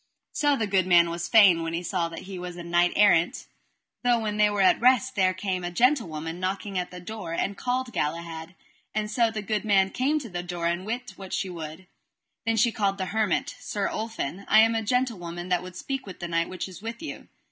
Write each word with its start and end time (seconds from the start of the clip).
So 0.31 0.55
the 0.57 0.65
good 0.65 0.87
man 0.87 1.11
was 1.11 1.27
fain 1.29 1.61
when 1.61 1.73
he 1.73 1.83
saw 1.83 2.09
he 2.09 2.39
was 2.39 2.57
a 2.57 2.63
knight 2.63 2.91
errant. 2.95 3.45
Tho 4.03 4.17
when 4.17 4.37
they 4.37 4.49
were 4.49 4.61
at 4.61 4.81
rest 4.81 5.15
there 5.15 5.31
came 5.35 5.63
a 5.63 5.69
gentlewoman 5.69 6.39
knocking 6.39 6.75
at 6.79 6.89
the 6.89 6.99
door, 6.99 7.33
and 7.33 7.55
called 7.55 7.93
Galahad, 7.93 8.55
and 8.95 9.11
so 9.11 9.29
the 9.29 9.43
good 9.43 9.63
man 9.63 9.91
came 9.91 10.17
to 10.17 10.27
the 10.29 10.41
door 10.41 10.67
to 10.75 10.81
wit 10.83 11.13
what 11.17 11.33
she 11.33 11.51
would. 11.51 11.85
Then 12.47 12.57
she 12.57 12.71
called 12.71 12.97
the 12.97 13.05
hermit: 13.13 13.55
Sir 13.59 13.87
Ulfin, 13.89 14.43
I 14.47 14.61
am 14.61 14.73
a 14.73 14.81
gentlewoman 14.81 15.49
that 15.49 15.61
would 15.61 15.75
speak 15.75 16.07
with 16.07 16.19
the 16.19 16.27
knight 16.27 16.49
which 16.49 16.67
is 16.67 16.81
with 16.81 17.03
you. 17.03 17.27